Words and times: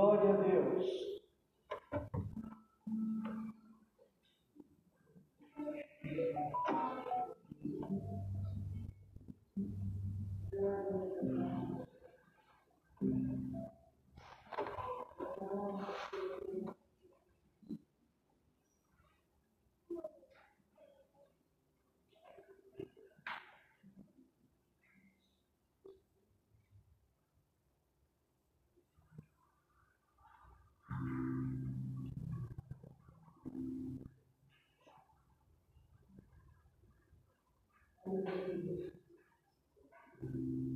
Glória 0.00 0.30
a 0.30 0.36
Deus. 0.38 1.09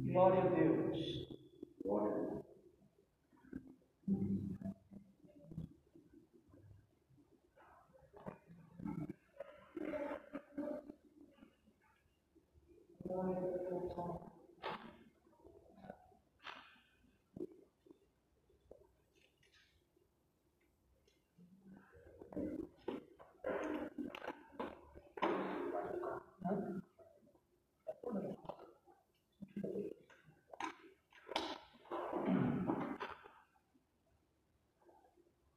Glória 0.06 0.42
a 0.42 0.48
Deus. 0.48 1.13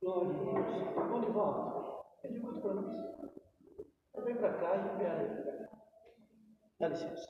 Glória 0.07 0.29
a 0.29 0.61
Deus. 0.61 1.09
Bonivaldo, 1.09 2.05
pede 2.21 2.39
muito 2.39 2.61
para 2.61 2.75
nós. 2.75 2.95
Vem 4.23 4.37
para 4.37 4.53
cá 4.53 4.75
e 4.77 4.85
espera. 4.85 5.69
Dá 6.79 6.87
licença. 6.87 7.27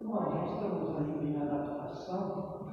Nós 0.00 0.50
estamos 0.50 0.96
ainda 0.96 1.24
em 1.24 1.36
adaptação, 1.36 2.66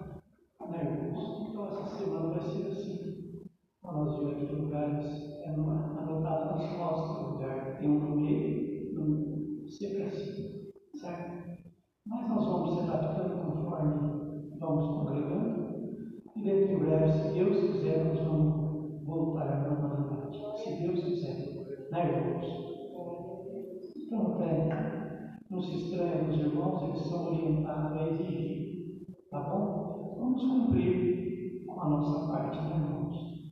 né? 0.68 1.14
Então, 1.48 1.68
essa 1.68 1.86
semana 1.96 2.30
vai 2.30 2.42
ser 2.42 2.68
assim. 2.72 3.46
Nós 3.84 4.18
vimos 4.18 4.34
aqui 4.34 4.56
lugares 4.56 5.32
é 5.44 5.52
numa, 5.52 6.00
anotado 6.00 6.56
nas 6.56 6.78
costas, 6.78 7.34
lugar 7.34 7.78
tem 7.78 7.90
um 7.90 8.00
no 8.00 8.16
meio, 8.16 9.02
um, 9.02 9.68
sempre 9.68 10.04
assim, 10.04 10.72
certo? 10.96 11.62
Mas 12.06 12.30
nós 12.30 12.46
vamos 12.46 12.76
se 12.76 12.90
adaptando 12.90 13.44
conforme 13.44 14.58
vamos 14.60 14.88
congregando, 14.88 15.72
e 16.42 16.44
dentro 16.44 16.74
em 16.74 16.80
breve, 16.80 17.12
se 17.12 17.34
Deus 17.34 17.58
quiser, 17.60 18.04
nós 18.04 18.20
vamos 18.20 19.06
voltar 19.06 19.48
à 19.48 19.70
normalidade. 19.70 20.40
Se 20.58 20.82
Deus 20.82 21.04
quiser, 21.04 21.90
né, 21.92 22.10
irmãos? 22.10 22.48
Então, 23.96 24.34
até 24.34 25.38
não 25.52 25.62
se 25.62 25.76
estranhem 25.76 26.30
os 26.30 26.40
irmãos, 26.40 26.82
eles 26.82 27.04
são 27.04 27.28
orientados 27.28 27.98
a 27.98 28.08
exigir, 28.08 29.06
tá 29.30 29.40
bom? 29.42 30.18
Vamos 30.20 30.42
cumprir 30.42 31.66
com 31.68 31.80
a 31.80 31.90
nossa 31.90 32.32
parte, 32.32 32.60
né, 32.60 32.76
irmãos? 32.76 33.52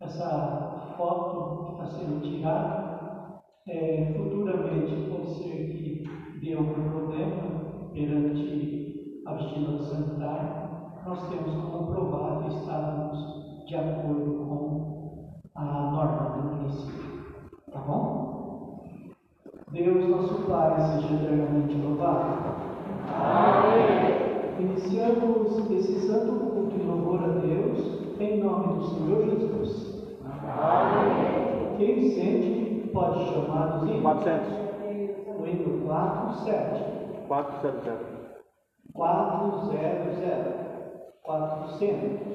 Essa 0.00 0.94
foto 0.98 1.64
que 1.64 1.72
está 1.72 1.86
sendo 1.86 2.20
tirada, 2.20 3.42
é, 3.66 4.12
futuramente 4.12 5.08
pode 5.08 5.30
ser 5.30 5.68
que 5.70 6.04
dê 6.40 6.52
algum 6.52 6.90
problema 6.90 7.88
perante 7.94 9.22
a 9.24 9.34
vigilância 9.34 9.96
sanitária. 9.96 10.61
Nós 11.04 11.18
temos 11.28 11.52
que 12.42 12.54
estávamos 12.54 13.66
de 13.66 13.74
acordo 13.74 14.46
com 14.46 15.40
a 15.56 15.64
norma 15.64 16.30
do 16.30 16.56
município. 16.56 17.24
Tá 17.72 17.80
bom? 17.80 18.80
Deus, 19.72 20.08
nosso 20.08 20.34
Pai, 20.48 20.80
seja 20.80 21.14
eternamente 21.14 21.74
louvado. 21.74 22.54
Amém. 23.08 24.60
Iniciamos 24.60 25.70
esse 25.72 26.06
santo 26.06 26.32
culto 26.50 26.76
em 26.76 26.86
louvor 26.86 27.24
a 27.24 27.28
Deus, 27.40 28.20
em 28.20 28.40
nome 28.40 28.74
do 28.74 28.84
Senhor 28.84 29.24
Jesus. 29.24 30.04
Amém. 30.24 31.76
Quem 31.78 32.10
sente, 32.10 32.90
pode 32.92 33.24
chamar 33.24 33.82
os 33.82 33.88
hinos. 33.88 34.02
400. 34.02 34.48
O 35.26 35.46
hino 35.46 35.84
47. 35.84 37.26
400. 37.26 37.82
400. 37.82 38.22
400 38.92 40.61
quatrocentos 41.22 42.32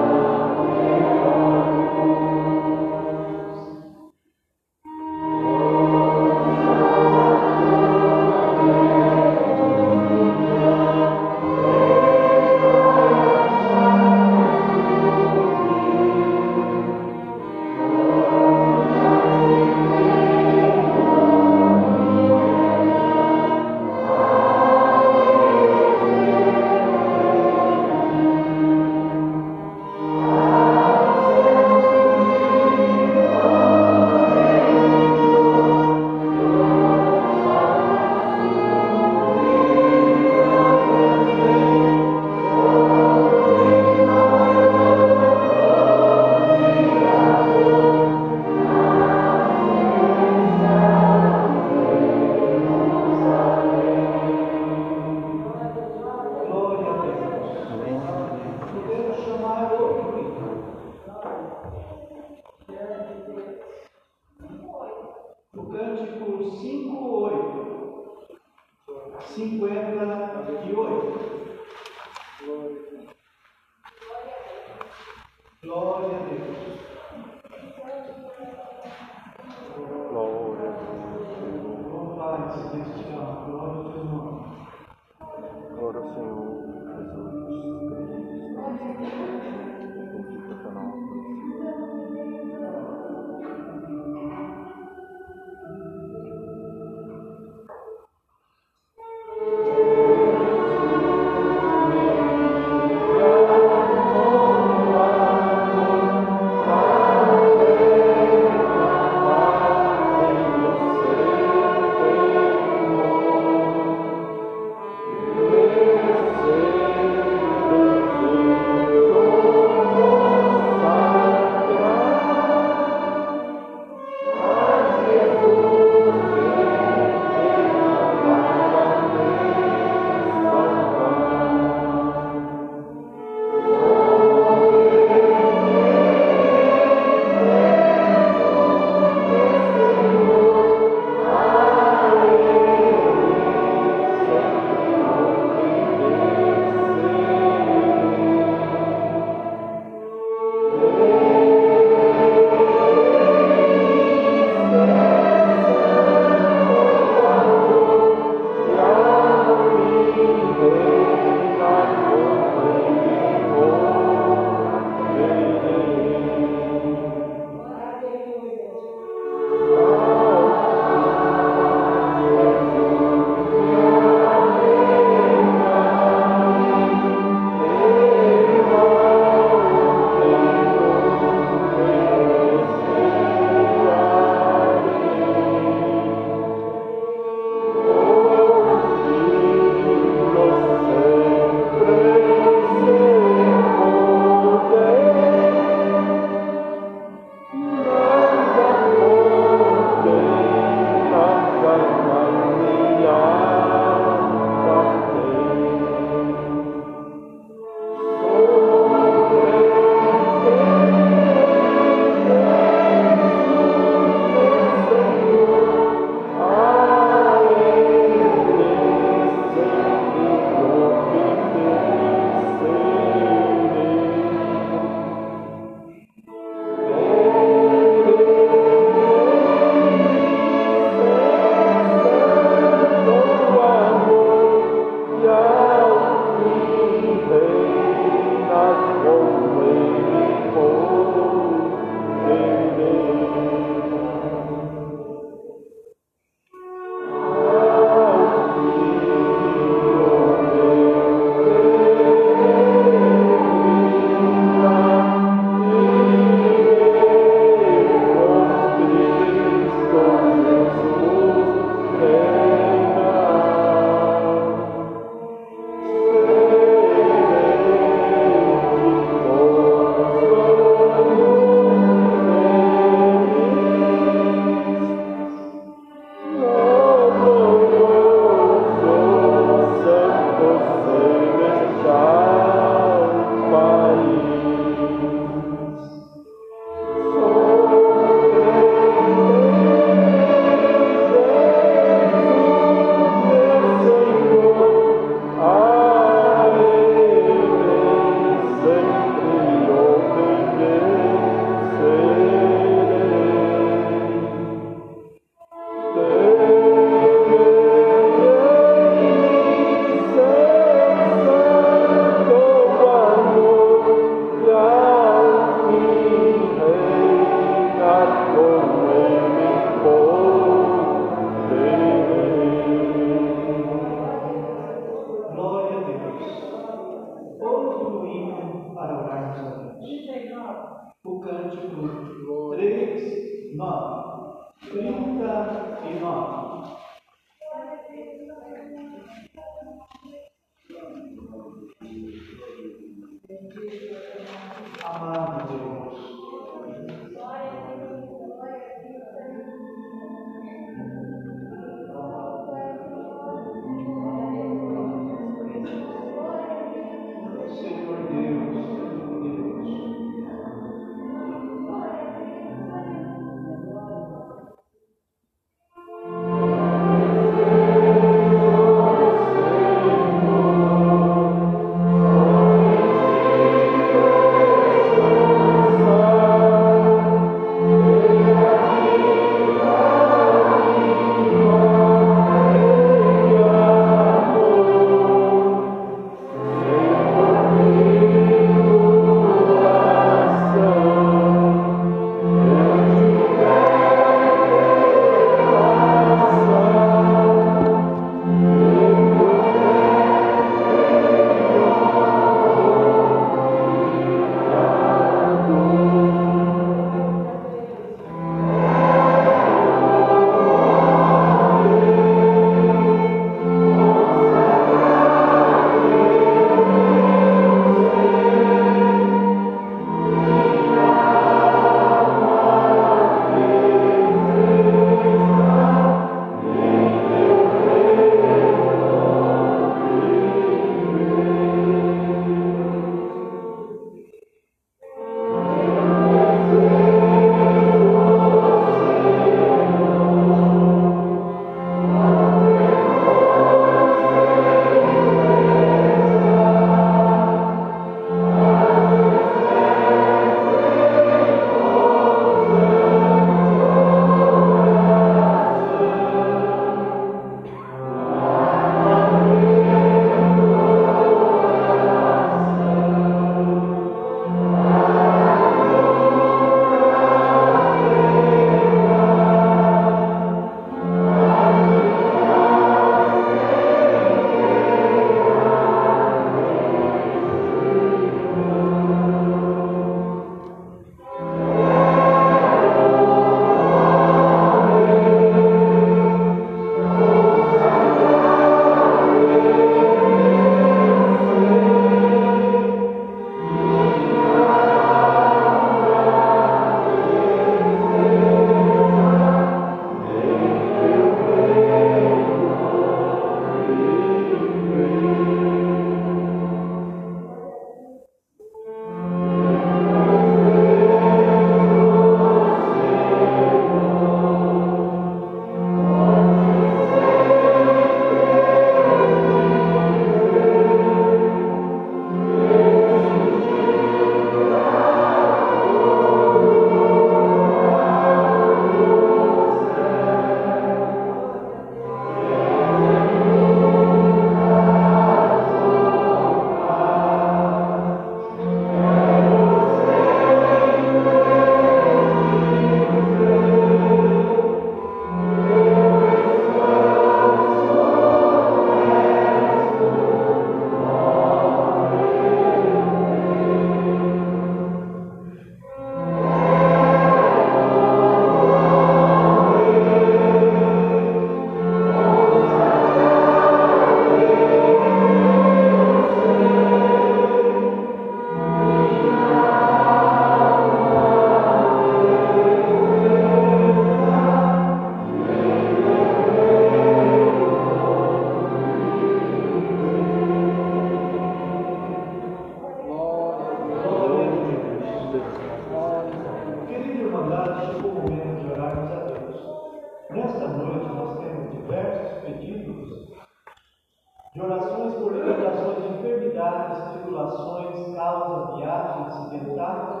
tribulações, 597.20 597.94
causa, 597.94 598.56
viagem, 598.56 599.02
acidentada, 599.06 600.00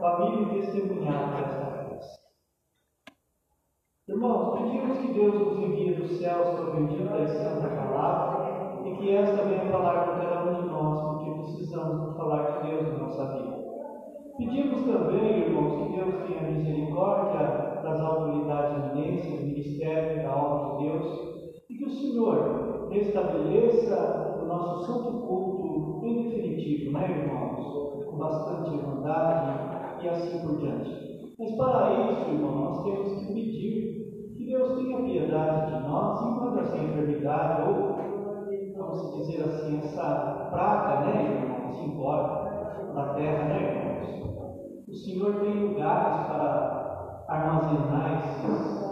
família 0.00 0.48
testemunhada 0.48 1.36
desta 1.36 1.66
festa. 1.66 2.20
Irmãos, 4.08 4.58
pedimos 4.58 4.98
que 4.98 5.12
Deus 5.12 5.34
nos 5.34 5.58
envie 5.58 5.94
dos 5.94 6.18
céus 6.18 6.58
por 6.58 6.74
bendita 6.74 7.18
e 7.18 7.28
santa 7.28 7.68
palavra 7.68 8.84
e 8.84 8.96
que 8.96 9.14
esta 9.14 9.44
venha 9.44 9.70
falar 9.70 10.06
com 10.06 10.20
cada 10.20 10.50
um 10.50 10.62
de 10.62 10.68
nós, 10.68 11.02
porque 11.02 11.30
precisamos 11.42 12.16
falar 12.16 12.60
de 12.60 12.68
Deus 12.68 12.92
na 12.92 12.98
nossa 12.98 13.24
vida. 13.34 13.56
Pedimos 14.38 14.82
também, 14.82 15.38
irmãos, 15.42 15.76
que 15.76 15.96
Deus 15.96 16.14
tenha 16.26 16.50
misericórdia 16.50 17.80
das 17.82 18.00
autoridades 18.00 18.92
eminentes, 18.92 19.30
do 19.30 19.46
ministério 19.46 20.22
da 20.22 20.36
obra 20.36 20.76
de 20.76 20.84
Deus, 20.84 21.36
e 21.70 21.74
que 21.74 21.84
o 21.84 21.90
Senhor 21.90 22.88
restabeleça 22.90 24.38
o 24.42 24.46
nosso 24.46 24.86
santo 24.86 25.26
culto 25.26 25.45
em 26.56 26.64
definitivo, 26.64 26.92
né, 26.92 27.10
irmãos? 27.10 28.04
Com 28.06 28.16
bastante 28.16 28.74
irmandade 28.74 30.04
e 30.04 30.08
assim 30.08 30.38
por 30.46 30.56
diante. 30.58 31.34
Mas 31.38 31.54
para 31.56 32.10
isso, 32.10 32.30
irmão, 32.30 32.56
nós 32.56 32.84
temos 32.84 33.12
que 33.12 33.34
pedir 33.34 34.34
que 34.36 34.46
Deus 34.46 34.76
tenha 34.76 35.02
piedade 35.02 35.66
de 35.66 35.88
nós 35.88 36.22
enquanto 36.22 36.60
essa 36.60 36.76
enfermidade, 36.78 37.70
ou, 37.70 37.96
vamos 38.76 39.16
dizer 39.16 39.42
assim, 39.42 39.78
essa 39.78 40.48
praga, 40.50 41.06
né, 41.06 41.42
irmãos, 41.42 41.78
embora 41.84 42.92
da 42.94 43.14
terra, 43.14 43.44
né, 43.48 43.82
irmãos? 43.82 44.86
O 44.88 44.94
Senhor 44.94 45.40
tem 45.40 45.68
lugares 45.68 46.26
para 46.26 47.24
armazenar 47.28 48.22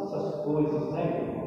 essas 0.02 0.44
coisas, 0.44 0.92
né, 0.92 1.22
irmãos? 1.22 1.44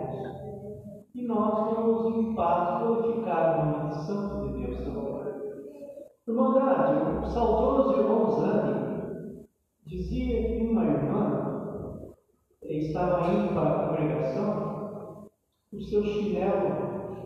e 1.17 1.25
nós 1.25 1.73
vamos 1.73 2.15
limpados, 2.15 2.88
glorificar 2.88 3.60
o 3.60 3.71
nome 3.71 3.93
santo 4.06 4.39
de 4.41 4.49
Deus 4.60 4.77
também. 4.77 5.16
Irmandade, 6.27 7.25
o 7.25 7.29
saudoso 7.29 8.01
irmão 8.01 8.31
Zani 8.31 9.31
dizia 9.85 10.43
que 10.43 10.67
uma 10.67 10.83
irmã 10.83 12.03
estava 12.63 13.33
indo 13.33 13.53
para 13.53 13.69
a 13.69 13.87
congregação, 13.87 15.21
o 15.71 15.81
seu 15.81 16.03
chinelo 16.03 17.21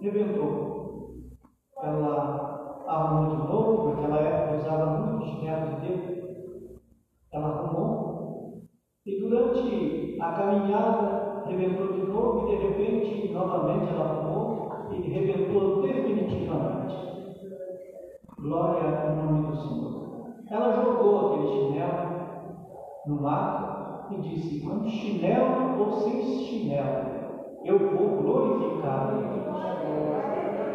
rebentou. 0.00 1.24
Ela 1.82 2.84
arrumou 2.86 3.36
de 3.36 3.48
novo, 3.48 3.88
naquela 3.90 4.20
época 4.20 4.62
usava 4.62 4.96
muito 4.98 5.26
chinelo 5.26 5.80
de 5.80 5.88
dedo. 5.88 6.78
Ela 7.32 7.48
arrumou 7.48 8.68
e 9.04 9.20
durante 9.20 10.16
a 10.22 10.32
caminhada 10.32 11.44
rebentou 11.44 11.92
de 11.92 12.02
novo 12.06 12.48
e 12.48 12.56
de 12.56 12.62
repente, 12.62 13.32
novamente 13.32 13.90
ela 13.90 14.04
arrumou 14.04 14.94
e 14.94 15.08
rebentou 15.08 15.82
definitivamente. 15.82 17.07
Glória 18.40 19.00
ao 19.02 19.16
nome 19.16 19.48
do 19.48 19.56
Senhor. 19.56 20.46
Ela 20.48 20.84
jogou 20.84 21.34
aquele 21.34 21.48
chinelo 21.48 22.08
no 23.06 23.20
mato 23.20 24.14
e 24.14 24.22
disse: 24.22 24.60
com 24.64 24.88
chinelo 24.88 25.82
ou 25.82 25.92
sem 26.02 26.22
chinelo, 26.22 27.64
eu 27.64 27.78
vou 27.96 28.22
glorificar 28.22 29.00
a 29.00 29.10
Deus. 29.10 29.38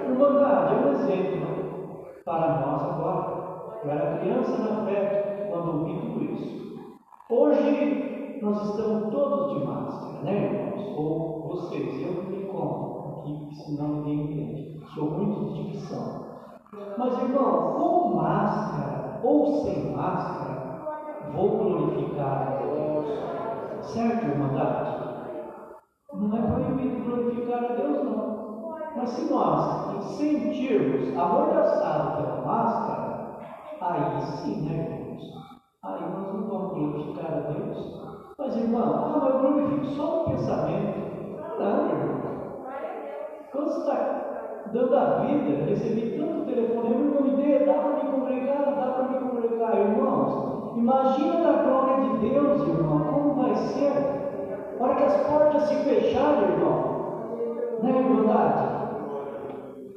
Irmandade, 0.10 0.76
é 0.76 0.86
um 0.86 0.92
exemplo 0.92 2.24
para 2.26 2.60
nós 2.60 2.84
agora. 2.84 3.82
Eu 3.86 3.92
era 3.92 4.20
criança 4.20 4.58
na 4.58 4.86
fé 4.86 5.50
quando 5.50 5.80
ouvi 5.80 6.02
tudo 6.02 6.22
isso. 6.22 6.64
Hoje 7.32 8.40
nós 8.42 8.72
estamos 8.72 9.10
todos 9.10 9.54
de 9.54 9.66
máscara, 9.66 10.24
né, 10.24 10.54
irmãos? 10.54 10.98
Ou 10.98 11.48
vocês, 11.48 12.02
eu 12.02 12.12
não 12.12 12.30
me 12.30 12.46
conto 12.46 13.20
aqui, 13.22 13.56
senão 13.56 13.88
ninguém 13.88 14.26
entende. 14.26 14.86
Sou 14.94 15.12
muito 15.12 15.54
de 15.54 15.72
dicção. 15.72 16.23
Mas, 16.96 17.18
irmão, 17.18 17.62
com 17.74 18.16
máscara 18.16 19.06
ou 19.22 19.46
sem 19.46 19.84
máscara, 19.86 20.66
vou 21.22 21.58
glorificar 21.58 22.42
a 22.42 22.48
Deus. 22.48 23.30
Certo, 23.80 24.26
irmandade? 24.26 24.98
Não 26.14 26.34
é 26.36 26.42
proibido 26.42 26.98
glorificar 27.00 27.64
a 27.64 27.70
Deus, 27.70 28.00
não. 28.00 28.26
Mas 28.94 29.10
se 29.12 29.24
nós 29.24 29.80
sentirmos 30.00 31.12
amordaçado 31.16 32.10
pela 32.12 32.38
máscara, 32.38 33.20
aí 33.82 34.22
sim, 34.22 34.62
né, 34.62 34.78
irmãos? 34.78 35.22
Aí 35.84 36.08
nós 36.08 36.32
não 36.32 36.44
vamos 36.44 36.72
glorificar 36.74 37.34
a 37.34 37.40
Deus. 37.40 37.94
Mas, 38.38 38.56
irmão, 38.56 39.04
ah, 39.04 39.18
mas 39.18 39.36
glorifico 39.36 39.86
só 39.86 40.14
o 40.14 40.24
pensamento. 40.24 41.10
Não, 41.58 41.86
irmão. 41.88 42.28
Quando 43.52 43.70
está 43.70 43.98
dando 44.74 44.98
a 44.98 45.06
vida, 45.20 45.66
recebi 45.66 46.18
tanto 46.18 46.46
telefonema, 46.46 46.96
irmão, 46.96 47.22
me 47.22 47.44
dê, 47.44 47.60
dá 47.60 47.74
para 47.74 48.04
me 48.04 48.12
congregar, 48.12 48.76
dá 48.76 48.92
para 48.92 49.08
me 49.08 49.20
congregar, 49.20 49.78
irmãos. 49.78 50.78
Imagina 50.78 51.50
a 51.50 51.64
glória 51.64 52.10
de 52.10 52.30
Deus, 52.30 52.68
irmão, 52.68 53.00
como 53.00 53.36
vai 53.36 53.56
ser. 53.56 53.94
A 54.80 54.84
hora 54.84 54.96
que 54.96 55.04
as 55.04 55.28
portas 55.28 55.62
se 55.64 55.76
fecharem, 55.76 56.52
irmão. 56.52 56.94
Não 57.82 57.90
é 57.90 57.94
verdade? 57.94 58.74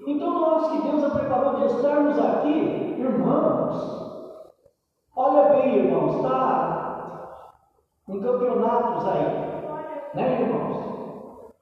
Então, 0.06 0.40
nós 0.40 0.70
que 0.70 0.82
Deus 0.82 1.04
a 1.04 1.10
preparou 1.10 1.54
de 1.56 1.66
estarmos 1.66 2.18
aqui, 2.18 2.96
irmãos, 2.98 4.30
olha 5.16 5.48
bem, 5.54 5.76
irmãos, 5.76 6.16
está 6.16 6.76
em 8.08 8.20
campeonatos 8.20 9.08
aí. 9.08 9.46
Né, 10.14 10.42
irmãos? 10.42 11.52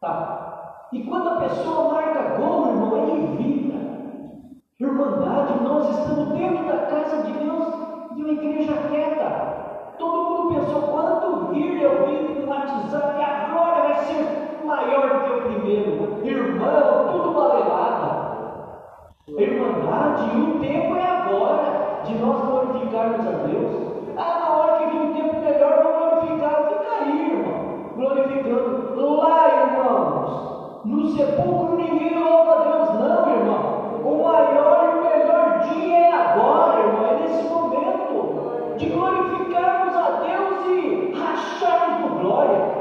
Tá. 0.00 0.88
E 0.92 1.02
quando 1.04 1.28
a 1.28 1.36
pessoa 1.36 1.92
marca 1.92 2.36
gol, 2.36 2.63
ele 3.08 3.36
vibra. 3.36 3.80
Irmandade, 4.80 5.62
nós 5.62 5.88
estamos 5.90 6.28
dentro 6.30 6.64
da 6.66 6.78
casa 6.86 7.22
de 7.22 7.32
Deus, 7.32 7.66
de 8.14 8.22
uma 8.22 8.32
igreja 8.32 8.72
quieta. 8.88 9.94
Todo 9.98 10.30
mundo 10.30 10.54
pensou, 10.54 10.82
quando 10.82 11.52
vir 11.52 11.80
eu 11.80 12.06
vim 12.06 12.40
no 12.40 12.48
WhatsApp, 12.48 13.22
a 13.22 13.52
glória 13.52 13.82
vai 13.82 13.94
ser 14.04 14.64
maior 14.64 15.08
do 15.08 15.24
que 15.24 15.32
o 15.32 15.42
primeiro. 15.42 16.26
Irmão, 16.26 17.08
tudo 17.12 17.32
valelada. 17.32 18.34
Irmandade, 19.28 20.36
e 20.36 20.40
o 20.40 20.60
tempo 20.60 20.96
é 20.96 21.06
agora 21.06 22.02
de 22.04 22.14
nós 22.16 22.40
glorificarmos 22.44 23.26
a 23.26 23.30
Deus. 23.46 23.94
Ah, 24.16 24.38
na 24.38 24.56
hora 24.56 24.78
que 24.78 24.90
vir 24.90 25.02
um 25.02 25.14
tempo 25.14 25.40
melhor, 25.40 25.82
vamos 25.82 25.98
glorificar, 25.98 26.68
fica 26.68 26.90
aí, 27.00 27.30
irmão, 27.30 27.90
glorificando. 27.96 29.16
Lá, 29.16 29.48
irmãos, 29.64 30.84
no 30.84 31.08
sepulcro 31.08 31.76
ninguém 31.76 32.22
louva 32.22 32.52
a 32.52 32.64
Deus, 32.64 32.88
maior 34.44 34.90
e 34.90 35.18
melhor 35.18 35.58
dia 35.68 35.98
é 35.98 36.12
agora, 36.12 36.80
irmão, 36.80 37.06
é 37.06 37.20
nesse 37.20 37.48
momento 37.48 38.76
de 38.76 38.86
glorificarmos 38.90 39.96
a 39.96 40.10
Deus 40.26 40.66
e 40.66 41.12
racharmos 41.12 42.10
por 42.10 42.20
glória. 42.20 42.74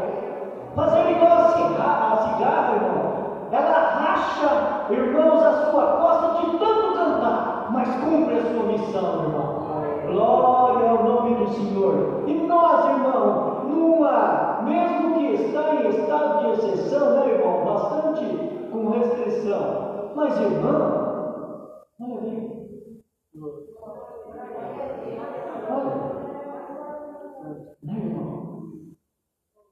Fazer 0.75 1.11
igual 1.11 1.31
a 1.31 1.49
cigarra, 1.49 2.13
a 2.13 2.17
cigarra, 2.17 2.75
irmão. 2.75 3.13
Ela 3.51 3.79
racha, 3.79 4.91
irmãos, 4.91 5.43
a 5.43 5.69
sua 5.69 5.85
costa 5.85 6.41
de 6.41 6.57
tanto 6.57 6.93
cantar, 6.97 7.67
mas 7.69 7.87
cumpre 7.97 8.39
a 8.39 8.41
sua 8.41 8.63
missão, 8.63 9.23
irmão. 9.23 9.63
Glória 10.07 10.89
ao 10.89 11.03
nome 11.03 11.35
do 11.35 11.47
Senhor. 11.49 12.23
E 12.27 12.33
nós, 12.33 12.85
irmão, 12.89 13.61
numa, 13.65 14.61
mesmo 14.63 15.13
que 15.13 15.25
está 15.33 15.75
em 15.75 15.87
estado 15.89 16.39
de 16.39 16.51
exceção, 16.51 17.11
né, 17.11 17.33
irmão? 17.33 17.63
Bastante 17.65 18.69
com 18.71 18.89
restrição. 18.89 20.11
Mas, 20.15 20.39
irmão, 20.39 20.63
olha 20.63 20.71
ali. 20.73 20.73
Olha. 20.73 20.73
Né, 20.73 20.73
irmão? 20.73 21.13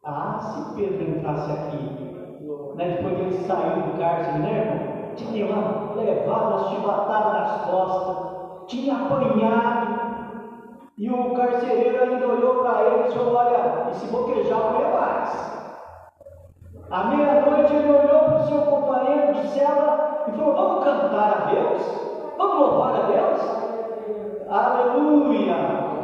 Ah, 0.03 0.39
se 0.41 0.75
Pedro 0.75 1.03
entrasse 1.03 1.51
aqui, 1.51 1.77
né, 2.75 2.95
depois 2.95 3.15
que 3.15 3.21
ele 3.21 3.33
saiu 3.45 3.83
do 3.83 3.97
cárcere, 3.99 4.39
né, 4.39 4.57
irmão? 4.57 5.15
Tinha 5.15 5.45
levado 5.95 6.47
uma 6.47 6.69
chibatada 6.69 7.33
nas 7.33 7.61
costas, 7.65 8.67
tinha 8.67 8.95
apanhado, 8.95 10.11
e 10.97 11.09
o 11.09 11.33
carcereiro 11.33 12.01
ainda 12.01 12.27
olhou 12.27 12.61
para 12.61 12.83
ele 12.83 13.07
e 13.07 13.11
falou: 13.11 13.33
Olha, 13.35 13.89
e 13.89 13.93
se 13.93 14.07
boquejar, 14.07 14.73
não 14.73 14.91
mais. 14.91 15.61
À 16.89 17.03
meia-noite 17.05 17.73
ele 17.73 17.89
olhou 17.89 18.23
para 18.25 18.35
o 18.35 18.43
seu 18.47 18.61
companheiro 18.61 19.33
de 19.33 19.47
cela 19.49 20.25
e 20.27 20.31
falou: 20.31 20.53
Vamos 20.55 20.83
cantar 20.83 21.29
a 21.31 21.45
Deus? 21.45 22.10
Vamos 22.41 22.57
louvar 22.57 22.95
a 22.95 23.01
Deus? 23.03 23.39
Aleluia! 24.49 25.55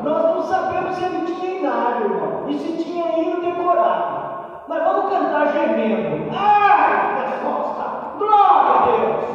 Nós 0.04 0.24
não 0.24 0.44
sabemos 0.44 0.96
se 0.96 1.04
ele 1.04 1.26
tinha 1.26 1.58
inário, 1.58 2.12
irmão, 2.12 2.44
e 2.48 2.54
se 2.60 2.84
tinha 2.84 3.18
hino 3.18 3.42
decorado. 3.42 4.64
Mas 4.68 4.84
vamos 4.84 5.12
cantar 5.12 5.48
gemendo. 5.48 6.30
Ai, 6.32 7.16
nas 7.16 7.42
costas! 7.42 8.20
Glória 8.20 8.70
a 8.70 8.86
Deus! 8.86 9.26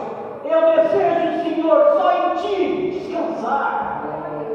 Eu 0.44 0.61
desejo, 0.76 1.42
Senhor, 1.42 1.92
só 1.98 2.12
em 2.12 2.34
Ti 2.36 2.90
descansar. 3.00 4.05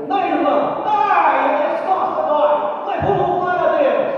Não, 0.07 0.17
irmão? 0.17 0.83
Ai, 0.85 1.57
minhas 1.57 1.81
costas 1.81 2.25
dói. 2.27 2.83
Mas 2.85 3.03
vou 3.03 3.27
louvar 3.27 3.55
a 3.57 3.75
Deus. 3.75 4.13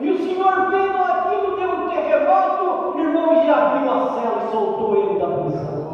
E 0.00 0.10
o 0.10 0.18
Senhor 0.18 0.70
vendo 0.70 0.98
aquilo, 0.98 1.56
deu 1.56 1.70
um 1.70 1.88
terremoto, 1.88 2.98
irmão, 2.98 3.42
e 3.42 3.50
abriu 3.50 3.90
a 3.90 4.10
cela 4.10 4.42
e 4.46 4.52
soltou 4.52 4.96
ele 4.96 5.18
da 5.18 5.28
prisão. 5.28 5.89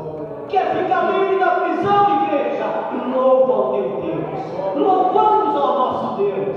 Quer 0.48 0.76
ficar 0.76 1.10
livre 1.10 1.38
da 1.40 1.50
prisão, 1.60 2.24
igreja? 2.24 2.86
louva 3.12 3.52
ao 3.52 3.72
teu 3.72 4.00
Deus. 4.00 4.76
Louvamos 4.76 5.56
ao 5.56 5.78
nosso 5.78 6.16
Deus. 6.16 6.56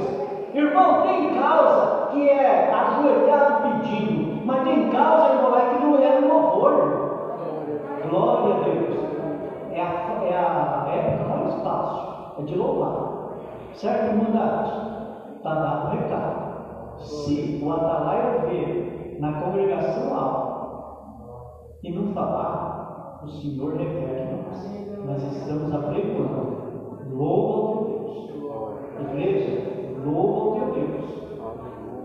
Irmão, 0.53 1.01
tem 1.01 1.33
causa 1.35 2.07
que 2.11 2.29
é 2.29 2.71
ajoelhado 2.71 3.63
pedindo, 3.63 4.45
mas 4.45 4.63
tem 4.63 4.89
causa, 4.89 5.33
irmão, 5.33 5.57
é 5.57 5.69
que 5.69 5.83
não 5.83 5.95
é 5.95 6.19
louvor. 6.19 6.99
Glória 8.09 8.55
a 8.55 8.59
Deus. 8.59 8.99
É 9.71 9.81
a, 9.81 10.85
é 10.87 10.97
época 10.97 11.35
mais 11.35 11.63
fácil, 11.63 12.39
é 12.39 12.41
de 12.43 12.55
louvar. 12.55 13.09
Certo, 13.73 14.05
irmandade? 14.05 14.71
Está 15.37 15.53
dado 15.53 15.87
o 15.87 15.91
recado. 15.91 16.49
Se 16.97 17.61
o 17.63 17.71
atalaia 17.71 18.39
ver 18.47 19.17
na 19.19 19.33
congregação 19.41 20.17
alta 20.17 20.49
e 21.83 21.91
não 21.91 22.13
falar, 22.13 22.78
o 23.23 23.27
Senhor 23.27 23.75
reverte 23.75 24.33
nós. 24.33 25.05
Nós 25.05 25.23
estamos 25.35 25.73
apregoando. 25.73 26.59
Louva 27.11 27.79
ao 27.79 27.85
teu 27.85 27.99
Deus. 27.99 29.11
Igreja, 29.11 30.01
louva 30.05 30.65
ao 30.65 30.71
teu 30.71 30.87
Deus. 30.87 31.09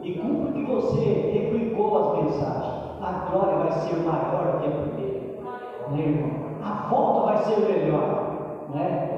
E 0.03 0.15
cumpra 0.19 0.53
que 0.53 0.65
você 0.65 1.05
replicou 1.05 1.99
as 1.99 2.25
mensagens. 2.25 2.75
A 3.01 3.29
glória 3.31 3.59
vai 3.59 3.73
ser 3.73 3.97
maior 3.97 4.61
que 4.61 4.67
a 4.67 4.71
primeira. 4.71 5.21
Né, 5.91 6.01
irmão? 6.01 6.45
A 6.63 6.89
volta 6.89 7.27
vai 7.27 7.45
ser 7.45 7.61
melhor. 7.61 8.69
Né? 8.75 9.11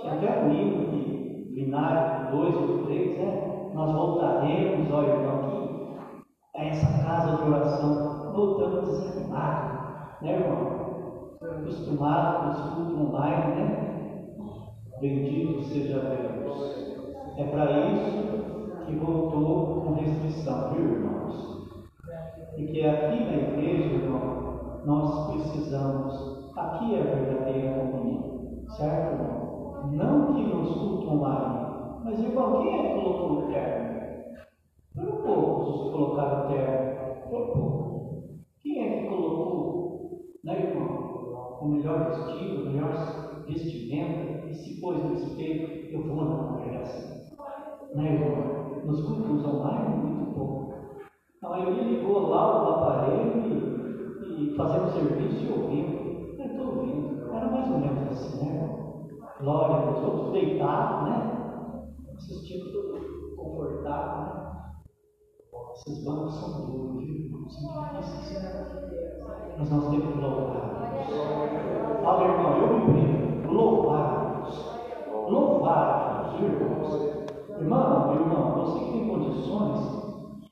Tinha 0.00 0.14
até 0.14 0.40
um 0.40 0.48
livro 0.48 0.86
que 0.90 1.52
binário, 1.54 2.30
dois 2.30 2.54
ou 2.54 2.84
três, 2.84 3.18
né? 3.18 3.70
Nós 3.74 3.92
voltaremos, 3.92 4.92
ó 4.92 5.02
irmão, 5.02 5.40
aqui 5.40 5.68
a 6.56 6.64
essa 6.64 7.04
casa 7.04 7.36
de 7.36 7.50
oração. 7.50 8.32
Voltamos 8.32 8.88
desanimados, 8.88 10.22
né, 10.22 10.32
irmão? 10.34 10.77
Acostumado 11.58 12.38
com 12.38 12.50
os 12.50 12.74
cultos 12.74 13.08
online, 13.08 13.54
né? 13.56 13.88
Bendito 15.00 15.62
seja 15.64 15.98
Deus. 16.00 17.08
É 17.36 17.44
para 17.44 17.88
isso 17.88 18.84
que 18.86 18.94
voltou 18.94 19.82
com 19.82 19.94
restrição, 19.94 20.72
viu, 20.72 20.84
irmãos? 20.84 21.78
E 22.56 22.64
que 22.64 22.86
aqui 22.86 23.24
na 23.24 23.36
igreja, 23.36 23.94
irmão, 23.94 24.82
nós 24.84 25.32
precisamos, 25.32 26.52
aqui 26.56 26.94
é 26.94 27.00
a 27.00 27.14
verdadeira 27.14 27.78
comunhão, 27.80 28.64
certo, 28.76 29.14
irmão? 29.14 29.90
Não 29.92 30.34
que 30.34 30.42
nos 30.42 30.74
cultos 30.74 31.08
online, 31.08 32.00
mas 32.04 32.20
irmão, 32.20 32.62
quem 32.62 32.78
é 32.78 32.82
que 32.82 33.02
colocou 33.02 33.32
o 33.32 33.46
terno? 33.52 33.98
Foram 34.94 35.22
poucos 35.22 35.82
que 35.82 35.90
colocaram 35.90 36.44
o 36.44 36.48
terno, 36.52 37.28
foram 37.28 37.46
poucos. 37.46 37.88
Quem 38.62 38.80
é 38.80 39.02
que 39.02 39.08
colocou, 39.08 40.20
né, 40.44 40.70
irmão, 40.70 41.07
o 41.60 41.68
melhor 41.68 42.10
vestido, 42.10 42.70
melhor 42.70 43.44
vestimenta 43.46 44.48
e 44.48 44.54
se 44.54 44.80
pôs 44.80 45.02
no 45.02 45.14
espelho, 45.14 45.92
eu 45.92 46.06
vou 46.06 46.24
na 46.24 46.36
congregação? 46.36 47.18
né, 47.94 48.14
irmão? 48.14 48.84
Nos 48.84 49.00
cultos 49.02 49.44
online, 49.44 49.96
muito 49.96 50.34
pouco. 50.34 50.74
A 51.42 51.48
maioria 51.48 51.82
ligou 51.82 52.28
lá 52.28 52.64
o 52.64 52.74
aparelho 52.74 53.42
e, 54.22 54.52
e 54.52 54.54
fazendo 54.56 54.92
serviço 54.92 55.44
e 55.44 55.50
ouvindo. 55.50 56.38
Eu 56.38 56.46
estou 56.46 56.66
ouvindo. 56.66 57.32
Era 57.32 57.50
mais 57.50 57.70
ou 57.70 57.78
menos 57.78 58.12
assim, 58.12 58.44
né? 58.44 59.08
Glória 59.40 59.92
Deus. 59.92 60.04
Outros 60.04 60.32
deitados, 60.32 61.08
né? 61.08 61.86
Assistindo 62.14 63.36
confortável, 63.36 64.22
né? 64.22 64.48
Esses 65.74 66.04
bancos 66.04 66.34
são 66.34 66.66
duros, 66.66 67.04
viu? 67.04 67.27
Mas 69.58 69.70
nós 69.70 69.88
temos 69.90 70.12
que 70.12 70.20
louvar. 70.20 70.68
Fala, 72.02 72.24
irmão, 72.24 72.58
eu 72.58 72.68
me 72.74 72.80
prendo. 72.92 73.52
Louvar 73.52 74.00
a 74.00 74.40
Deus. 74.42 74.56
Louvar 75.28 76.08
irmãos. 76.44 77.28
Irmão, 77.58 78.14
irmão, 78.14 78.52
você 78.54 78.84
que 78.84 78.92
tem 78.92 79.08
condições, 79.08 79.78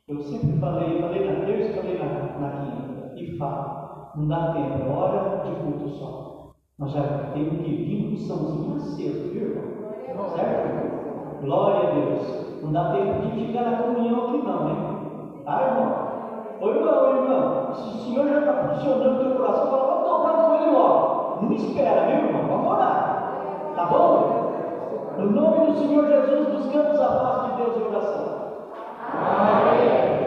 eu 0.09 0.21
sempre 0.23 0.59
falei, 0.59 1.01
falei 1.01 1.27
na 1.27 1.47
terça, 1.47 1.81
falei 1.81 1.99
na, 1.99 2.39
na 2.41 2.51
quinta, 2.65 3.15
e 3.15 3.37
falo, 3.37 4.11
não 4.17 4.29
dá 4.29 4.53
tempo, 4.53 4.83
é 4.83 4.89
hora 4.89 5.45
de 5.45 5.55
culto 5.57 5.89
só. 5.91 6.53
Nós 6.79 6.93
já 6.93 7.31
temos 7.33 7.59
que 7.63 7.77
vir 7.77 8.11
com 8.11 8.17
somzinho 8.17 8.81
cedo, 8.81 9.33
viu, 9.33 9.57
irmão? 10.09 10.29
Certo? 10.31 11.43
Glória 11.43 11.89
a 11.89 11.95
Deus. 11.95 12.63
Não 12.63 12.73
dá 12.73 12.93
tempo 12.93 13.23
de 13.23 13.47
ficar 13.47 13.71
na 13.71 13.83
comunhão 13.83 14.29
aqui 14.29 14.39
não, 14.39 14.69
hein? 14.69 15.43
Tá, 15.45 15.63
irmão? 15.63 16.06
Ô 16.61 16.69
irmão, 16.71 17.17
irmão, 17.17 17.75
se 17.75 17.91
o 17.91 18.03
Senhor 18.05 18.29
já 18.29 18.39
está 18.39 18.53
funcionando 18.53 19.21
o 19.21 19.25
teu 19.25 19.37
coração, 19.37 19.71
fala, 19.71 19.87
vamos 19.87 20.09
dobrar 20.09 20.45
com 20.45 20.55
ele 20.55 20.71
logo. 20.71 21.43
Não 21.43 21.53
espera, 21.53 22.07
viu, 22.07 22.29
irmão? 22.29 22.47
Vamos 22.49 22.73
orar. 22.73 23.73
Tá 23.77 23.85
bom? 23.85 24.37
No 25.19 25.31
nome 25.31 25.67
do 25.67 25.79
Senhor 25.79 26.07
Jesus, 26.07 26.49
buscamos 26.49 27.01
a 27.01 27.09
paz 27.09 27.51
de 27.51 27.63
Deus 27.63 27.77
em 27.77 27.87
oração. 27.89 28.27
Amém. 29.13 30.26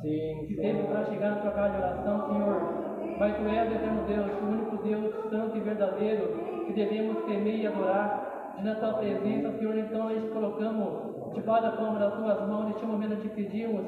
Sim, 0.00 0.46
que 0.46 0.54
teve 0.56 0.82
para 0.84 1.04
chegar 1.06 1.30
na 1.30 1.36
tua 1.42 1.50
casa 1.50 1.70
de 1.70 1.78
oração, 1.78 2.26
Senhor. 2.28 2.88
Mas 3.18 3.36
tu 3.36 3.48
és, 3.48 3.72
eterno 3.72 4.04
Deus, 4.06 4.30
o 4.40 4.46
único 4.46 4.76
Deus 4.84 5.30
santo 5.30 5.56
e 5.56 5.60
verdadeiro 5.60 6.28
que 6.66 6.72
devemos 6.72 7.24
temer 7.24 7.60
e 7.60 7.66
adorar. 7.66 8.54
E 8.58 8.62
na 8.62 8.74
tua 8.76 8.94
presença, 8.94 9.52
Senhor, 9.58 9.76
então 9.76 10.04
nós 10.04 10.22
te 10.22 10.28
colocamos 10.30 11.34
debaixo 11.34 11.62
da 11.62 11.72
palma 11.72 11.98
das 11.98 12.14
tuas 12.14 12.48
mãos. 12.48 12.66
Neste 12.66 12.86
momento 12.86 13.20
te 13.22 13.28
pedimos, 13.28 13.84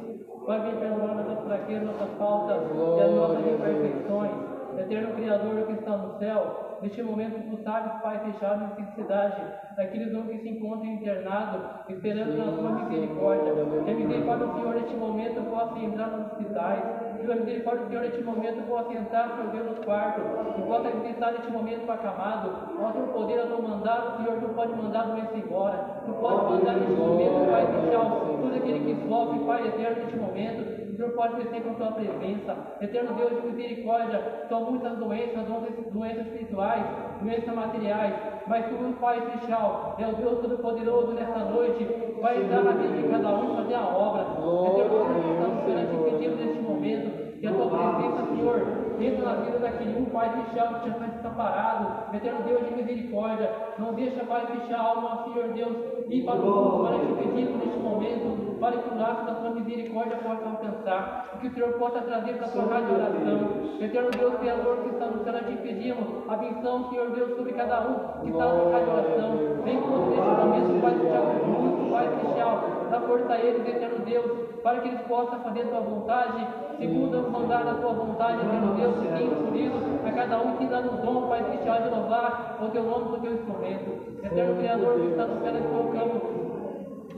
Pai, 0.46 0.60
vem 0.62 0.76
perdoar 0.80 1.14
nossas 1.14 1.44
fraquezas, 1.44 1.86
nossas 1.86 2.10
faltas 2.18 2.62
e 2.98 3.02
as 3.02 3.10
nossas 3.14 3.46
imperfeições. 3.46 4.32
Eterno 4.78 5.14
Criador 5.14 5.66
que 5.66 5.72
está 5.72 5.96
no 5.96 6.18
céu, 6.18 6.69
Neste 6.82 7.02
momento, 7.02 7.62
sabes, 7.62 7.92
Pai, 8.00 8.18
fechar 8.24 8.54
a 8.54 8.56
necessidade 8.56 9.42
daqueles 9.76 10.14
homens 10.14 10.30
que 10.30 10.38
se 10.38 10.48
encontram 10.48 10.86
internados, 10.86 11.62
esperando 11.90 12.38
na 12.38 12.52
tua 12.52 12.70
misericórdia. 12.70 13.52
Que 13.84 13.90
a 13.90 13.94
misericórdia 13.94 14.46
do 14.46 14.54
Senhor, 14.54 14.74
neste 14.74 14.96
momento, 14.96 15.50
possa 15.50 15.78
entrar 15.78 16.06
nos 16.08 16.32
hospitais. 16.32 16.82
Que 17.20 17.30
a 17.30 17.36
misericórdia 17.36 17.84
do 17.84 17.88
Senhor, 17.88 18.02
neste 18.02 18.22
momento, 18.22 18.66
possa 18.66 18.92
entrar, 18.94 19.36
chover 19.36 19.64
nos 19.64 19.78
quartos. 19.84 20.24
Que 20.54 20.62
possa 20.62 20.90
visitar 20.90 21.32
neste 21.32 21.52
momento 21.52 21.86
o 21.86 21.92
acamado. 21.92 22.74
Nós 22.80 22.94
teu 22.94 23.06
poder, 23.08 23.40
a 23.40 23.46
tua 23.46 23.60
mandar, 23.60 24.16
Senhor, 24.16 24.40
tu 24.40 24.48
pode 24.54 24.72
mandar 24.72 25.00
a 25.00 25.04
doença 25.04 25.36
embora. 25.36 25.76
Tu 26.06 26.12
pode 26.14 26.44
mandar 26.50 26.72
neste 26.72 26.94
momento, 26.94 27.50
Pai, 27.50 27.66
fechar 27.66 28.10
tudo 28.40 28.56
aquele 28.56 28.80
que 28.80 29.06
sofre, 29.06 29.38
Pai 29.40 29.68
eterno, 29.68 30.02
neste 30.02 30.16
momento. 30.16 30.79
Senhor 31.00 31.12
pode 31.12 31.36
descer 31.36 31.62
com 31.62 31.70
a 31.70 31.74
tua 31.74 31.92
presença. 31.92 32.54
Eterno 32.78 33.14
Deus 33.14 33.30
de 33.30 33.48
misericórdia, 33.48 34.20
são 34.50 34.70
muitas 34.70 34.98
doenças, 34.98 35.46
doenças 35.90 36.26
espirituais, 36.26 36.84
doenças 37.22 37.54
materiais, 37.54 38.14
mas 38.46 38.66
tu, 38.66 39.00
Pai 39.00 39.18
Celestial, 39.18 39.96
é 39.98 40.06
o 40.06 40.12
Deus 40.16 40.40
Todo-Poderoso 40.40 41.12
nesta 41.12 41.38
noite, 41.38 41.88
vai 42.20 42.42
entrar 42.42 42.64
na 42.64 42.72
vida 42.72 43.00
de 43.00 43.08
cada 43.08 43.30
um 43.30 43.56
fazer 43.56 43.76
a 43.76 43.96
obra. 43.96 44.26
Eterno 44.68 45.06
Deus, 45.06 45.24
estamos 45.24 45.64
perante 45.64 46.10
pedimos 46.10 46.38
neste 46.38 46.60
momento 46.60 47.40
que 47.40 47.46
a 47.46 47.52
tua 47.54 47.66
presença, 47.70 48.26
Senhor, 48.36 48.66
entra 49.00 49.24
na 49.24 49.34
vida 49.40 49.58
daquele 49.58 49.98
um, 49.98 50.04
Pai 50.04 50.28
Celestial, 50.28 50.80
que 50.82 50.90
já 50.90 51.06
está 51.06 51.30
parado, 51.30 52.14
eterno 52.14 52.42
Deus 52.44 52.68
de 52.68 52.74
misericórdia, 52.74 53.50
não 53.78 53.94
deixa, 53.94 54.22
Pai 54.26 54.46
Celestial, 54.48 54.98
alma, 54.98 55.24
Senhor 55.24 55.48
Deus, 55.54 55.76
ir 56.10 56.24
para 56.26 56.34
o 56.34 56.44
mundo, 56.44 56.84
para 56.84 56.98
te 56.98 57.06
pedir 57.14 57.48
neste 57.56 57.78
momento, 57.78 58.49
para 58.60 58.76
que 58.76 58.94
o 58.94 58.98
laço 58.98 59.24
da 59.24 59.34
tua 59.34 59.50
misericórdia 59.50 60.18
possa 60.18 60.44
alcançar, 60.44 61.38
que 61.40 61.46
o 61.48 61.54
Senhor 61.54 61.72
possa 61.78 62.00
trazer 62.02 62.34
para 62.34 62.46
a 62.46 62.50
tua 62.50 62.64
rádio 62.64 62.94
oração, 62.94 63.38
eterno 63.80 64.10
Deus, 64.10 64.34
Criador, 64.38 64.76
que 64.76 64.88
está 64.90 65.06
no 65.06 65.24
céu, 65.24 65.34
te 65.34 65.56
pedimos 65.56 66.06
a 66.28 66.36
benção, 66.36 66.90
Senhor 66.90 67.10
Deus, 67.10 67.36
sobre 67.36 67.52
cada 67.54 67.80
um 67.80 68.20
que 68.20 68.30
está 68.30 68.44
na 68.44 68.70
rádio 68.70 68.92
oração, 68.92 69.62
vem 69.64 69.80
conosco 69.80 70.10
neste 70.10 70.20
momento, 70.20 70.80
Pai 70.82 70.92
Celestial, 70.92 71.24
muito, 71.46 71.90
Pai 71.90 72.08
Celestial, 72.08 72.62
dá 72.90 73.00
força 73.00 73.32
a 73.32 73.38
eles, 73.38 73.66
eterno 73.66 74.04
Deus, 74.04 74.50
para 74.62 74.80
que 74.80 74.88
eles 74.88 75.00
possam 75.02 75.40
fazer 75.40 75.62
a 75.62 75.66
tua 75.66 75.80
vontade, 75.80 76.46
segundo 76.78 77.18
o 77.18 77.30
mandar 77.30 77.64
da 77.64 77.74
tua 77.74 77.92
vontade, 77.94 78.44
eterno 78.44 78.74
Deus, 78.74 78.94
que 78.98 79.08
tem 79.08 79.26
escolhido 79.26 79.76
a 80.06 80.12
cada 80.12 80.38
um 80.38 80.56
que 80.56 80.66
dá 80.66 80.82
nos 80.82 81.00
dom, 81.00 81.28
Pai 81.28 81.42
Celestial, 81.44 81.82
de 81.82 81.88
louvar 81.88 82.58
o 82.60 82.68
teu 82.68 82.82
nome, 82.82 83.16
o 83.16 83.20
teu 83.20 83.32
instrumento. 83.32 84.10
Eterno 84.22 84.56
Criador, 84.56 85.00
que 85.00 85.06
está 85.06 85.26
no 85.26 85.40
céu, 85.40 85.52
nós 85.54 85.66
colocamos 85.70 86.39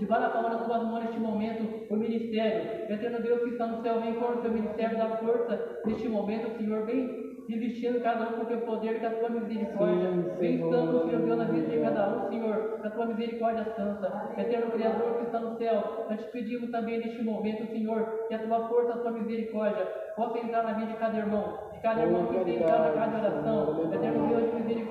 Da 0.09 0.29
palma 0.31 0.51
das 0.51 0.67
tuas 0.67 0.83
mãos 0.83 1.05
neste 1.05 1.19
momento 1.19 1.87
o 1.89 1.97
ministério. 1.97 2.93
Eterno 2.93 3.23
Deus 3.23 3.43
que 3.43 3.51
está 3.51 3.67
no 3.67 3.83
céu, 3.83 4.01
vem 4.01 4.15
com 4.15 4.25
o 4.27 4.37
teu 4.43 4.51
ministério 4.51 4.99
da 4.99 5.17
força 5.17 5.81
neste 5.87 6.09
momento, 6.09 6.57
Senhor. 6.59 6.85
Vem 6.85 7.33
revestindo 7.49 8.01
cada 8.01 8.29
um 8.29 8.33
com 8.33 8.43
o 8.43 8.47
teu 8.47 8.61
poder 8.61 8.97
e 8.97 9.01
com 9.01 9.07
a 9.07 9.11
tua 9.11 9.31
misericórdia. 9.31 10.11
Vem 10.39 10.55
estando, 10.57 11.05
Senhor 11.05 11.23
Deus, 11.23 11.39
na 11.39 11.45
vida 11.45 11.67
de 11.67 11.81
cada 11.81 12.09
um, 12.09 12.29
Senhor, 12.29 12.81
na 12.83 12.91
tua 12.91 13.07
misericórdia 13.07 13.65
santa. 13.77 14.33
Eterno 14.37 14.71
Criador 14.73 15.19
que 15.19 15.25
está 15.25 15.41
no 15.41 15.57
céu, 15.57 16.07
nós 16.09 16.21
te 16.21 16.31
pedimos 16.31 16.71
também 16.71 16.99
neste 16.99 17.23
momento, 17.23 17.67
Senhor, 17.67 18.27
que 18.29 18.35
a 18.35 18.39
tua 18.39 18.69
força, 18.69 18.95
a 18.95 18.99
tua 18.99 19.13
misericórdia 19.13 19.85
possa 20.17 20.39
entrar 20.39 20.63
na 20.63 20.73
vida 20.73 20.93
de 20.93 20.99
cada 20.99 21.19
irmão, 21.19 21.59
de 21.73 21.81
cada 21.81 22.03
irmão 22.03 22.27
que 22.27 22.45
tem 22.45 22.57
entrado 22.57 22.85
na 22.85 22.93
casa 22.93 23.11
de 23.11 23.27
oração. 23.27 23.93
Eterno 23.93 24.29
Deus 24.29 24.51
de 24.51 24.63
misericórdia, 24.63 24.82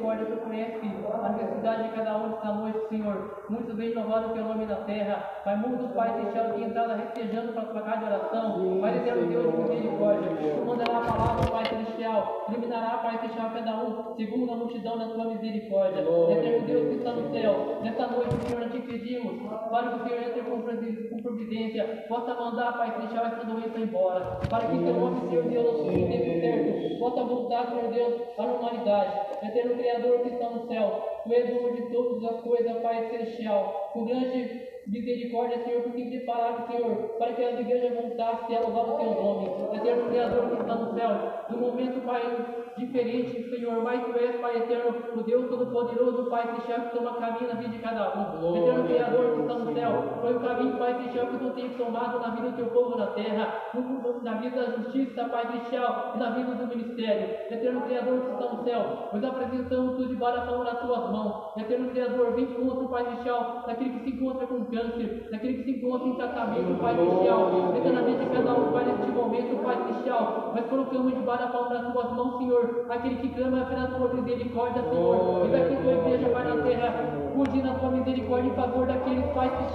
conhece 0.51 0.81
a 1.23 1.29
necessidade 1.29 1.83
de 1.83 1.95
cada 1.95 2.17
um 2.17 2.33
esta 2.33 2.51
noite, 2.51 2.89
Senhor. 2.89 3.45
Muitos 3.49 3.73
vêm 3.77 3.93
louvado 3.93 4.33
pelo 4.33 4.49
nome 4.49 4.65
da 4.65 4.75
terra, 4.83 5.23
mas 5.45 5.59
muitos, 5.59 5.91
Pai, 5.91 6.21
deixaram 6.21 6.57
de 6.57 6.63
entrar 6.65 6.87
restejando 6.87 7.53
para 7.53 7.63
a 7.63 7.65
tua 7.67 7.81
casa 7.81 7.97
de 7.97 8.05
oração. 8.05 8.59
Mas, 8.81 8.97
Eterno 8.97 9.29
Deus 9.29 9.51
de 9.51 9.61
misericórdia, 9.61 10.29
tu 10.57 10.65
mandará 10.65 10.97
a 10.97 11.01
palavra, 11.01 11.51
Pai 11.51 11.65
Celestial, 11.65 12.45
iluminará, 12.49 12.97
Pai 12.97 13.17
Celestial, 13.19 13.51
cada 13.53 13.77
um, 13.77 14.15
segundo 14.17 14.51
a 14.51 14.55
multidão 14.57 14.97
da 14.97 15.05
tua 15.05 15.25
misericórdia. 15.25 16.01
Eterno 16.01 16.67
Deus 16.67 16.87
que 16.89 16.95
está 16.95 17.11
no 17.13 17.31
céu, 17.31 17.79
nesta 17.81 18.07
noite, 18.07 18.35
Senhor, 18.45 18.61
nós 18.61 18.71
te 18.73 18.79
pedimos, 18.81 19.49
para 19.69 19.87
que 19.87 19.95
o 19.95 20.07
Senhor 20.07 20.21
entre 20.21 20.41
com 21.09 21.17
providência, 21.21 22.05
possa 22.09 22.33
mandar, 22.33 22.73
Pai 22.73 22.91
Celestial, 22.91 23.25
essa 23.27 23.45
doença 23.45 23.79
embora, 23.79 24.39
para 24.49 24.67
que 24.67 24.77
teu 24.77 24.93
nome, 24.93 25.29
Senhor 25.29 25.43
Deus, 25.45 25.77
no 25.77 25.91
tempo 25.93 26.41
certo, 26.41 26.99
possa 26.99 27.23
voltar, 27.23 27.67
Senhor 27.67 27.91
Deus, 27.93 28.21
à 28.37 28.43
normalidade. 28.43 29.31
Eterno 29.43 29.75
Criador 29.75 30.19
que 30.19 30.29
está 30.41 30.49
no 30.49 30.67
céu, 30.67 31.21
o 31.25 31.29
dono 31.29 31.75
de 31.75 31.93
todas 31.93 32.23
as 32.23 32.41
coisas, 32.41 32.81
Pai 32.81 33.09
Celestial, 33.09 33.91
com 33.93 34.05
grande 34.05 34.67
misericórdia, 34.87 35.63
Senhor, 35.63 35.83
por 35.83 35.91
te 35.93 36.05
preparar, 36.05 36.67
Senhor, 36.69 36.95
para 37.19 37.33
que 37.33 37.43
as 37.43 37.59
igrejas 37.59 37.93
voltassem 37.93 38.57
a 38.57 38.61
louvar 38.61 38.89
o 38.89 38.97
teu 38.97 39.11
nome. 39.11 39.77
Eterno 39.77 40.09
Criador 40.09 40.49
que 40.49 40.61
está 40.61 40.75
no 40.75 40.93
céu, 40.93 41.09
no 41.49 41.57
momento, 41.57 42.05
Pai, 42.05 42.21
diferente, 42.77 43.49
Senhor, 43.49 43.83
mas 43.83 44.03
tu 44.05 44.17
és, 44.17 44.35
Pai 44.39 44.57
eterno, 44.57 44.95
o 45.15 45.23
Deus 45.23 45.49
Todo-Poderoso, 45.49 46.29
Pai 46.29 46.45
Celestial, 46.47 46.81
que 46.81 46.97
toma 46.97 47.13
caminho 47.15 47.47
na 47.47 47.59
vida 47.59 47.69
de 47.69 47.79
cada 47.79 48.13
um. 48.17 48.55
Eterno 48.55 48.87
Criador 48.87 49.35
que 49.35 49.41
está 49.41 49.53
no 49.53 49.73
céu, 49.73 50.03
foi 50.21 50.35
o 50.35 50.39
caminho, 50.39 50.77
Pai 50.77 50.93
Celestial, 50.93 51.27
que 51.27 51.37
tu 51.37 51.49
tens 51.51 51.77
tomado 51.77 52.19
na 52.19 52.29
vida 52.35 52.49
do 52.49 52.55
teu 52.55 52.65
povo 52.67 52.97
na 52.97 53.07
terra, 53.07 53.53
na 54.23 54.33
vida 54.33 54.61
da 54.61 54.71
justiça, 54.77 55.25
Pai 55.25 55.47
Celestial, 55.47 56.13
e 56.15 56.19
na 56.19 56.29
vida 56.31 56.55
do 56.55 56.67
ministério. 56.67 57.29
Eterno 57.49 57.81
Criador 57.81 58.21
que 58.21 58.31
está 58.31 58.53
no 58.53 58.63
céu, 58.63 59.09
nós 59.13 59.23
apresentamos 59.23 59.95
tudo 59.95 60.07
debaixo 60.07 60.39
da 60.39 60.45
palma 60.45 60.65
das 60.65 60.79
tuas 60.79 61.11
mãos. 61.11 61.57
Eterno 61.57 61.89
Criador, 61.89 62.33
vem 62.33 62.45
contra 62.47 62.85
o 62.85 62.89
Pai 62.89 63.03
Celestial, 63.03 63.63
daquele 63.67 63.89
que 63.91 64.03
se 64.03 64.09
encontra 64.15 64.47
com 64.47 64.65
câncer, 64.65 65.27
daquele 65.31 65.53
que 65.55 65.63
se 65.63 65.71
encontra 65.77 66.07
em 66.07 66.15
tratamento, 66.15 66.79
Pai 66.79 66.95
Celestial. 66.95 67.75
Eternamente 67.75 68.25
cada 68.31 68.53
um, 68.53 68.71
Pai, 68.71 68.85
neste 68.85 69.11
momento, 69.11 69.63
Pai 69.63 69.75
Celestial, 69.75 70.53
nós 70.55 70.65
colocamos 70.67 71.13
debaixo 71.13 71.43
da 71.43 71.49
palma 71.49 71.69
das 71.69 71.91
tuas 71.91 72.11
mãos, 72.13 72.37
Senhor, 72.37 72.60
aquele 72.89 73.15
que 73.15 73.29
clama 73.29 73.65
pela 73.65 73.87
tua 73.87 74.13
misericórdia, 74.13 74.81
Senhor, 74.83 75.45
e 75.45 75.49
daqui 75.49 75.75
tua 75.81 75.93
igreja, 75.93 76.29
Pai, 76.29 76.43
na 76.43 76.63
terra, 76.63 76.93
cuide 77.33 77.61
na 77.61 77.73
tua 77.75 77.91
misericórdia 77.91 78.49
em 78.49 78.53
favor 78.53 78.85
daqueles, 78.85 79.25
Pai 79.33 79.49
Celestial. 79.49 79.71